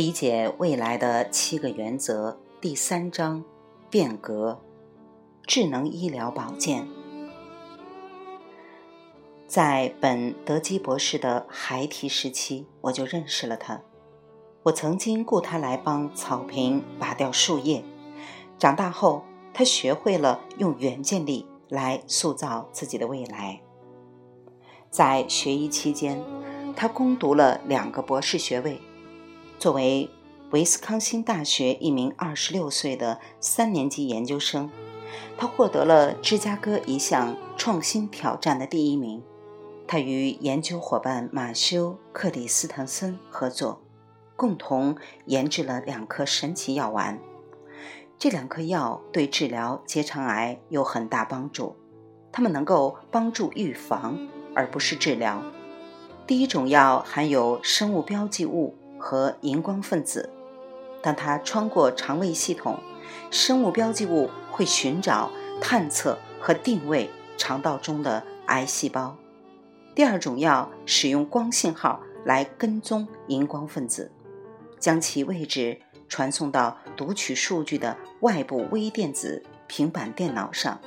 [0.00, 3.44] 理解未来的七个原则，第三章：
[3.90, 4.58] 变革，
[5.46, 6.88] 智能医疗保健。
[9.46, 13.82] 在本德基博士的孩提时期，我就认识了他。
[14.62, 17.84] 我曾经雇他来帮草坪拔掉树叶。
[18.58, 19.22] 长大后，
[19.52, 23.60] 他学会了用远见力来塑造自己的未来。
[24.88, 26.24] 在学医期间，
[26.74, 28.80] 他攻读了两个博士学位。
[29.60, 30.08] 作为
[30.52, 34.70] 威斯康星大学一名二十六岁的三年级研究生，
[35.36, 39.22] 他获得了芝加哥一项创新挑战的第一名。
[39.86, 43.82] 他与研究伙伴马修·克里斯滕森合作，
[44.34, 44.96] 共同
[45.26, 47.18] 研制了两颗神奇药丸。
[48.18, 51.76] 这两颗药对治疗结肠癌有很大帮助，
[52.32, 55.42] 它们能够帮助预防，而不是治疗。
[56.26, 58.74] 第一种药含有生物标记物。
[59.00, 60.30] 和荧光分子，
[61.02, 62.78] 当它穿过肠胃系统，
[63.30, 69.16] 生物标记物会寻找、探测和定位肠道中的癌细胞。
[69.94, 74.12] 第二种药使用光信号来跟踪荧光分子，
[74.78, 80.78] 将其位置传送到读取数据的外部微电子平板电脑上。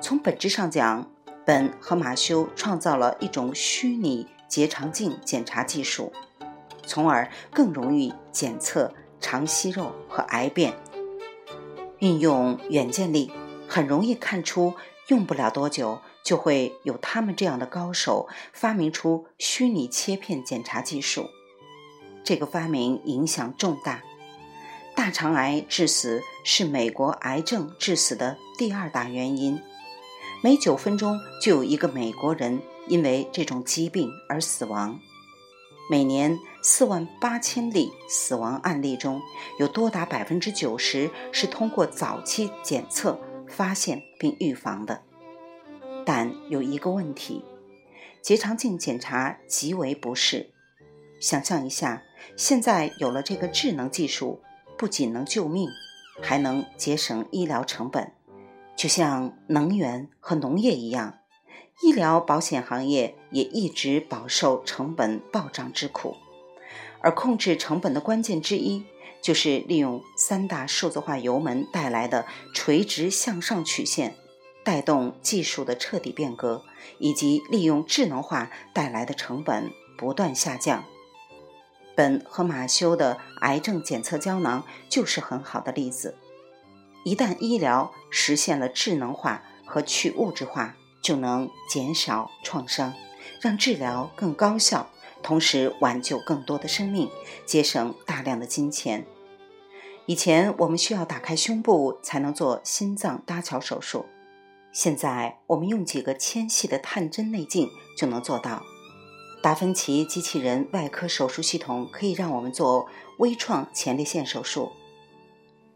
[0.00, 1.10] 从本质上讲，
[1.44, 6.12] 本和马修创造了一种虚拟结肠镜检查技术。
[6.86, 10.74] 从而更容易检测肠息肉和癌变。
[11.98, 13.32] 运用远见力，
[13.66, 14.74] 很容易看出，
[15.08, 21.30] 用不了多久就会有他们这样的高手发明出虚拟切片检查技术。
[22.22, 24.02] 这个发明影响重大。
[24.94, 29.60] 大肠癌致死是美国癌症致死的第二大原因，
[30.42, 34.98] 每九分钟就有一个美国人因为这种疾病而死亡。
[35.88, 39.22] 每年四万八千例死亡案例中，
[39.58, 45.02] 有多达百分之九十是通过早期检测发现并预防的。
[46.04, 47.44] 但有一个问题，
[48.20, 50.50] 结肠镜检查极为不适。
[51.20, 52.02] 想象一下，
[52.36, 54.40] 现在有了这个智能技术，
[54.76, 55.68] 不仅能救命，
[56.20, 58.12] 还能节省医疗成本，
[58.74, 61.18] 就像能源和农业一样。
[61.82, 66.16] 医疗保险行业也一直饱受成本暴涨之苦，
[67.00, 68.84] 而控制成本的关键之一，
[69.20, 74.16] 就是利用三大数字化油门带来的垂直向上曲线，
[74.64, 76.64] 带动技术的彻底变革，
[76.98, 80.84] 以及利用智能化带来的成本不断下降。
[81.94, 86.16] 本和马修的癌症检测胶囊就是很好的例子。
[87.04, 92.92] 一旦医疗实现了智能化和去物质化，就能减少创伤，
[93.40, 94.90] 让治疗更高效，
[95.22, 97.08] 同时挽救更多的生命，
[97.46, 99.06] 节省大量的金钱。
[100.06, 104.06] 以前我们需要打开胸部才能做心脏搭桥手术，
[104.72, 108.64] 现在我们用几个纤细的探针内镜就能做到。
[109.40, 112.88] 达芬奇机器人外科手术系统可以让我们做
[113.18, 114.72] 微创前列腺手术。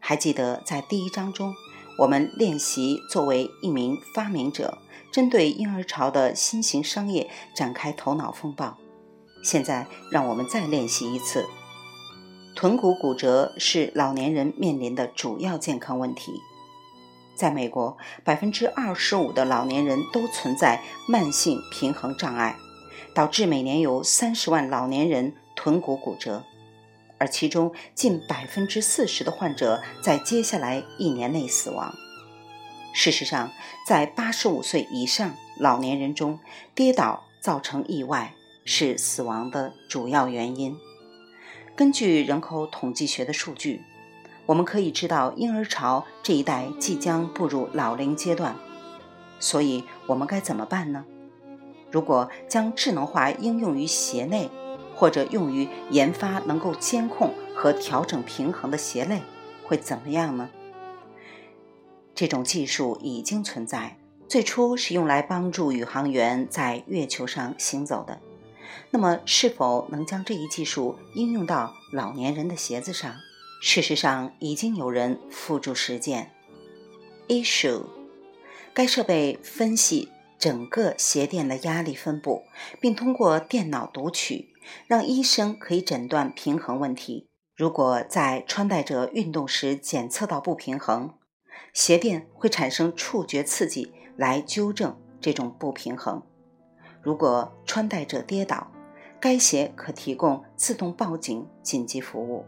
[0.00, 1.54] 还记得在第一章中，
[1.98, 4.78] 我们练习作为一名发明者。
[5.12, 8.78] 针对婴儿潮的新型商业展开头脑风暴。
[9.42, 11.46] 现在，让我们再练习一次。
[12.54, 16.32] 臀骨骨折是老年人面临的主要健康问题。
[17.34, 22.56] 在美国，百分之二十五的老年人都存在慢性平衡障碍，
[23.12, 26.44] 导致每年有三十万老年人臀骨骨折，
[27.20, 31.94] 而其中近百分之四十的患者在接下来一年内死亡。
[32.94, 33.52] 事实上，
[33.86, 36.40] 在八十五岁以上老年人中，
[36.74, 38.32] 跌倒造成意外
[38.64, 40.74] 是死亡的主要原因。
[41.76, 43.82] 根据人口统计学的数据，
[44.46, 48.56] 我们可以知道婴儿潮这一代即将步入老龄阶段。
[49.38, 51.04] 所以，我们该怎么办呢？
[51.90, 54.50] 如果将智能化应用于鞋内，
[55.00, 59.22] 或者用于研发能够监控和调整平衡的鞋类，
[59.64, 60.50] 会怎么样呢？
[62.14, 63.96] 这种技术已经存在，
[64.28, 68.20] 最初是用来帮助宇航员在月球上行走的。
[68.90, 73.14] 那么，是否能将这一技术应用到老年人的鞋子上？
[73.62, 76.30] 事实上，已经有人付诸实践。
[77.26, 77.84] Issue，
[78.74, 82.44] 该设备分析整个鞋垫的压力分布，
[82.78, 84.49] 并通过电脑读取，
[84.86, 87.28] 让医生可以诊断平衡问题。
[87.56, 91.14] 如果在穿戴者运动时检测到不平衡，
[91.72, 96.22] 鞋垫会产生触觉刺激来纠正这种不平衡。
[97.02, 98.72] 如果穿戴者跌倒，
[99.20, 102.46] 该鞋可提供自动报警紧急服务。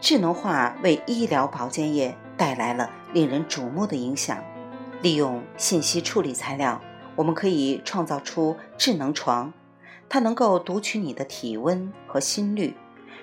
[0.00, 4.42] 智能化为医疗保健业带来了令人瞩目的影响。
[5.02, 6.80] 利用信息处理材料，
[7.16, 9.52] 我们可以创造出智能床，
[10.08, 12.74] 它能够读取你的体温和心率。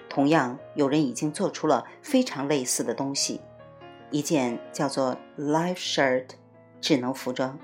[0.08, 3.42] 同样，有人已经做出了非常类似的东西，
[4.12, 6.28] 一件叫做 Life Shirt
[6.80, 7.58] 智能服装，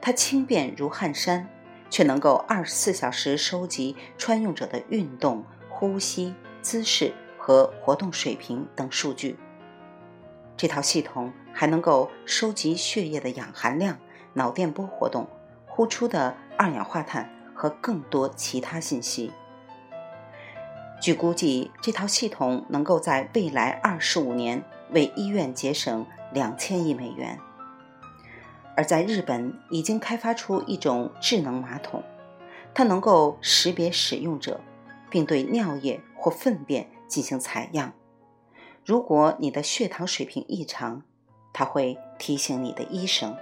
[0.00, 1.48] 它轻便如汗衫，
[1.88, 9.38] 却能够二十四小时收集穿用者的运动、呼吸、姿势和活动水平等数据。
[10.56, 13.96] 这套系统还能够收集血液的氧含量、
[14.32, 15.28] 脑电波活动、
[15.64, 19.32] 呼出的二氧化碳和更多其他信息。
[21.00, 24.62] 据估计，这套系统能够在未来二十五年
[24.92, 27.36] 为医院节省两千亿美元。
[28.76, 32.04] 而在日本，已经开发出一种智能马桶，
[32.72, 34.60] 它能够识别使用者，
[35.10, 37.92] 并对尿液或粪便进行采样。
[38.84, 41.02] 如果你的血糖水平异常，
[41.52, 43.36] 它会提醒你的医生。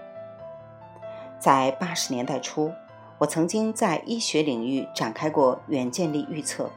[1.38, 2.72] 在八十年代初，
[3.18, 6.70] 我曾经在医学领域展开过远见力预测，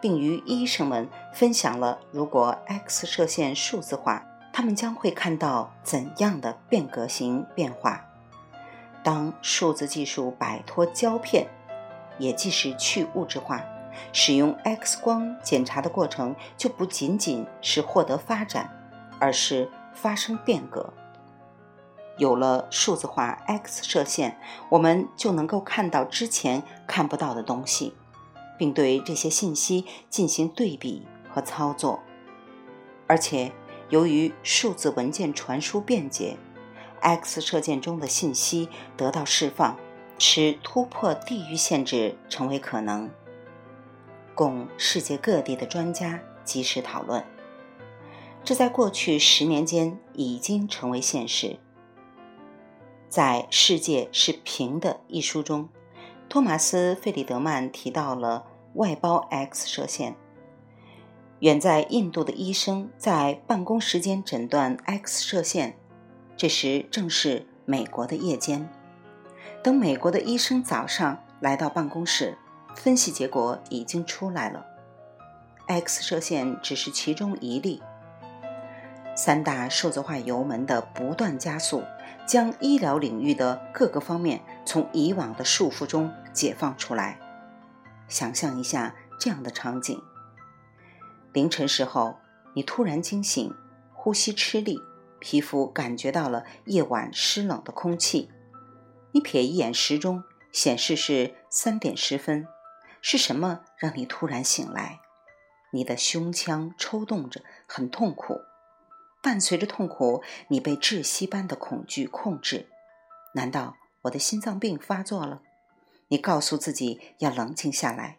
[0.00, 8.06] 并与医生们分享了如果 X 射线数字化，他们将会看到怎样的变革型变化。
[9.02, 11.46] 当数字技术摆脱胶片，
[12.18, 13.62] 也即是去物质化。
[14.12, 18.70] 使用 X 光检查的过程就不仅仅是获得发展，
[19.18, 20.92] 而是发生变革。
[22.18, 24.38] 有了数字化 X 射线，
[24.70, 27.94] 我们就能够看到之前看不到的东西，
[28.58, 32.00] 并对这些信息进行对比和操作。
[33.06, 33.52] 而且，
[33.90, 36.36] 由于数字文件传输便捷
[37.00, 39.76] ，X 射线中的信息得到释放，
[40.18, 43.10] 使突破地域限制成为可能。
[44.34, 47.24] 供世界各地的专家及时讨论，
[48.42, 51.58] 这在过去十年间已经成为现实。
[53.16, 55.70] 在《世界是平的》一书中，
[56.28, 60.14] 托马斯·费里德曼提到了外包 X 射线。
[61.38, 65.78] 远在印度的医生在办公时间诊断 X 射线，
[66.36, 68.68] 这时正是美国的夜间。
[69.62, 72.36] 等美国的医生早上来到办公室。
[72.74, 74.66] 分析结果已经出来了
[75.68, 77.82] ，X 射线只是其中一例。
[79.16, 81.82] 三大数字化油门的不断加速，
[82.26, 87.20] 将医疗领域的各个方面从以往的束缚中解放出来。
[88.08, 90.02] 想象一下这样的场景：
[91.32, 92.18] 凌晨时候，
[92.54, 93.54] 你突然惊醒，
[93.92, 94.80] 呼吸吃力，
[95.18, 98.30] 皮肤感觉到了夜晚湿冷的空气。
[99.12, 102.46] 你瞥一眼时钟，显示是三点十分。
[103.00, 105.00] 是什么让你突然醒来？
[105.72, 108.40] 你的胸腔抽动着，很痛苦。
[109.22, 112.68] 伴随着痛苦，你被窒息般的恐惧控制。
[113.34, 115.42] 难道我的心脏病发作了？
[116.08, 118.18] 你告诉自己要冷静下来。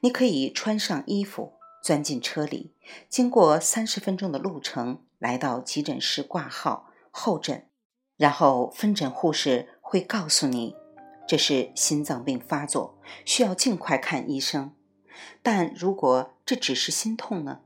[0.00, 1.52] 你可以穿上衣服，
[1.82, 2.74] 钻进车里，
[3.08, 7.68] 经过三十分钟的路程，来到急诊室挂号候诊，
[8.16, 10.74] 然后分诊护士会告诉你。
[11.28, 14.74] 这是心脏病发作，需要尽快看医生。
[15.42, 17.60] 但如果这只是心痛呢？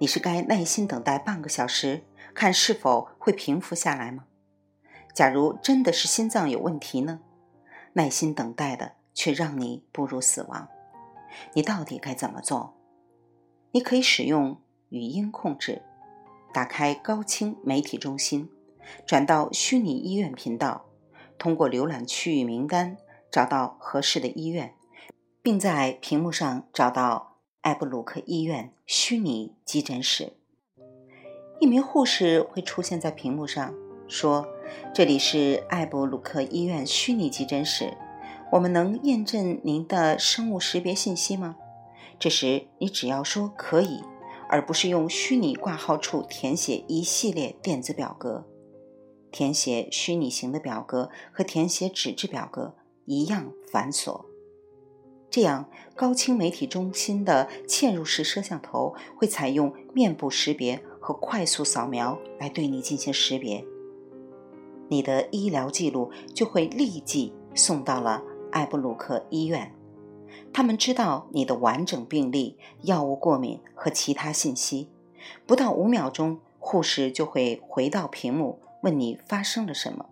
[0.00, 2.04] 你是该耐心等待半个小时，
[2.38, 4.26] 看是否会平复下来吗？
[5.12, 7.18] 假如真的是心脏有问题呢？
[7.94, 10.68] 耐心等待的却让你步入死亡，
[11.54, 12.76] 你到底该怎么做？
[13.72, 15.82] 你可以使用语音控制，
[16.54, 18.48] 打开高清媒体中心，
[19.04, 20.84] 转到虚拟医院频道。
[21.38, 22.98] 通过浏览区域名单
[23.32, 24.76] 找到合适的医院，
[25.42, 30.37] 并在屏幕上找到艾布鲁克医院虚拟急诊室。
[31.60, 33.74] 一名护士会出现在屏幕上，
[34.06, 34.46] 说
[34.94, 37.96] ：“这里是艾布鲁克医院虚拟急诊室，
[38.52, 41.56] 我们能验证您的生物识别信息吗？”
[42.16, 44.04] 这时你只要说“可以”，
[44.48, 48.46] 而不是用虚拟挂号处填写一系列电子表格。
[49.32, 54.24] 填写虚拟型的表格和填写纸质表格一样繁琐。
[55.28, 63.64] 这样，高清媒体中心的嵌入式摄像头会采用面部识别和快速扫描来对你进行识别，
[64.88, 68.22] 你的医疗记录就会立即送到了
[68.52, 69.74] 艾布鲁克医院。
[70.52, 74.90] 他们知道你的完整病历、药物过敏和其他信息。
[75.46, 78.60] 不到五秒钟，护士就会回到屏幕。
[78.82, 80.04] 问你发生了什么？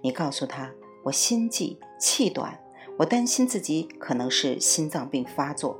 [0.00, 0.72] 你告诉他：
[1.04, 2.58] 我心悸、气短，
[2.98, 5.78] 我担心自己可能是心脏病发作。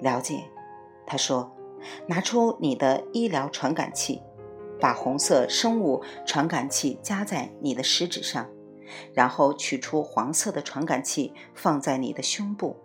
[0.00, 0.44] 了解，
[1.04, 1.50] 他说
[2.06, 4.22] ：“拿出你的医疗传感器，
[4.80, 8.48] 把红色生物传感器夹在你的食指上，
[9.12, 12.76] 然后取出黄色的传感器放在你的胸部。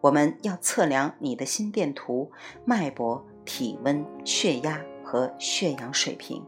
[0.00, 2.30] 我们要测量你的心电图、
[2.64, 6.44] 脉搏、体温、血压和血氧水平。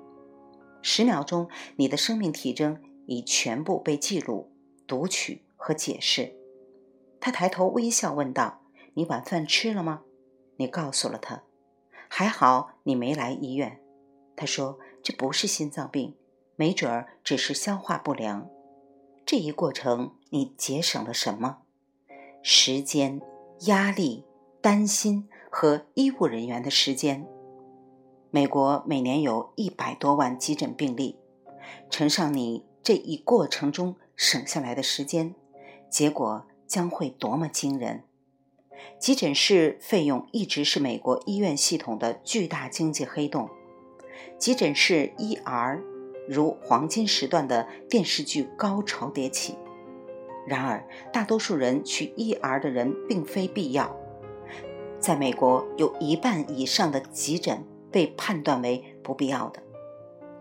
[0.82, 4.50] 十秒钟，你的生命体征已全部被记录、
[4.86, 6.32] 读取。”和解释，
[7.20, 8.62] 他抬头微笑问道
[8.96, 10.00] ：“你晚饭吃了吗？”
[10.56, 11.42] 你告诉了他。
[12.12, 13.81] 还好你没来医院。
[14.35, 16.17] 他说：“这不是心脏病，
[16.57, 18.50] 没准儿只是消化不良。”
[19.25, 21.59] 这一过程你节省了什么？
[22.43, 23.21] 时间、
[23.67, 24.25] 压力、
[24.61, 27.29] 担心和医务人员的时间。
[28.33, 31.17] 美国每年有一百多万急诊病例，
[31.90, 35.37] 乘上你这一过程中省下来的时间。
[35.88, 38.05] 结果将会多么惊人！
[38.99, 43.49] 急诊室费用一直是美国医院系统的巨大经济黑洞。
[44.38, 45.80] 急诊室 ER
[46.28, 49.56] 如黄金时段的电视剧高潮迭起。
[50.46, 53.94] 然而，大多数人去 ER 的人并非必要。
[54.99, 59.62] 在美国，有一半以上的急诊被判断为不必要的。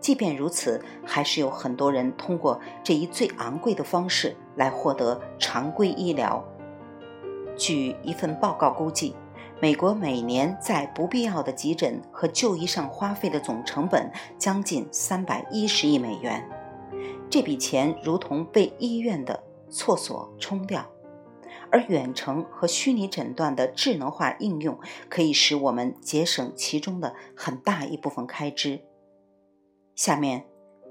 [0.00, 6.42] 即便如此，还是有很多人通过这一最昂贵的方式来获得常规医疗。
[7.60, 9.14] 据一份报告估计，
[9.60, 16.42] 美国每年在不必要的急诊和就医上花费的总成本将近三百一十亿美元。
[17.28, 20.90] 这笔钱如同被医院的厕所冲掉，
[21.70, 28.80] 而远程和虚拟诊断的智能化应用可以使我们节省其中的很大一部分开支。
[29.94, 30.46] 下面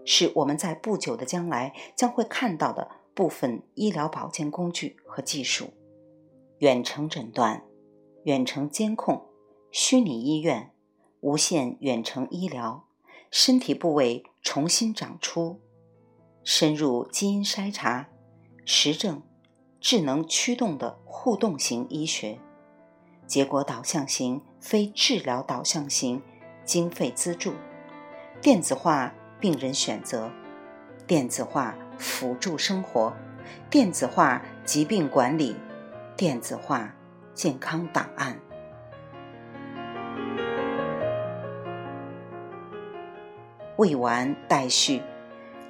[0.06, 5.74] 是我们在不久的将来将会看到的部分医疗保健工具和技术：
[6.60, 7.63] 远程诊断、
[8.24, 9.25] 远程监控、
[9.72, 10.72] 虚拟医院、
[11.22, 12.84] 无线远程医疗、
[13.32, 15.62] 身体部位重新长出、
[16.44, 18.10] 深入基因筛查、
[18.66, 19.22] 实证、
[19.80, 22.38] 智能驱动的互动型医学、
[23.25, 26.22] 结果导向型、非治疗导向型、
[26.66, 27.54] 经费资助。
[28.42, 30.30] 电子化病人选择，
[31.08, 33.13] 电子化辅助生活，
[33.70, 35.56] 电子化疾病管理，
[36.20, 36.94] 电子化
[37.34, 38.38] 健康档案。
[43.78, 45.02] 未完待续，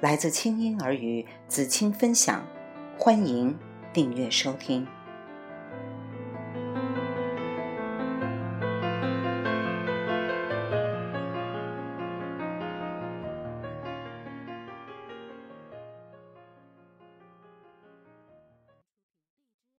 [0.00, 2.44] 来自清音儿语子清分享，
[2.98, 3.56] 欢迎
[3.92, 4.84] 订阅收听。